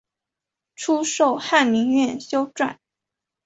[0.73, 2.77] 初授翰林院修撰。